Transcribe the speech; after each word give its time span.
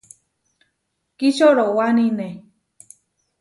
Kičorowánine. 1.17 2.29